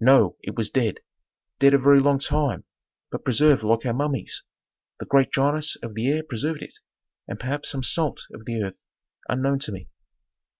"No, 0.00 0.34
it 0.42 0.56
was 0.56 0.70
dead. 0.70 0.98
Dead 1.60 1.72
a 1.72 1.78
very 1.78 2.00
long 2.00 2.18
time, 2.18 2.64
but 3.12 3.22
preserved 3.22 3.62
like 3.62 3.86
our 3.86 3.94
mummies. 3.94 4.42
The 4.98 5.06
great 5.06 5.30
dryness 5.30 5.76
of 5.84 5.94
the 5.94 6.08
air 6.08 6.24
preserved 6.24 6.62
it, 6.62 6.74
and 7.28 7.38
perhaps 7.38 7.68
some 7.70 7.84
salt 7.84 8.22
of 8.32 8.44
the 8.44 8.60
earth 8.60 8.82
unknown 9.28 9.60
to 9.60 9.70
me. 9.70 9.88